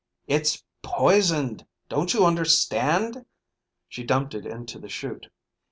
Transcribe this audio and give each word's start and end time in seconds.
"It's 0.25 0.63
poisoned, 0.81 1.67
don't 1.87 2.11
you 2.11 2.25
understand?" 2.25 3.23
She 3.87 4.03
dumped 4.03 4.33
it 4.33 4.47
into 4.47 4.79
the 4.79 4.89
chute. 4.89 5.27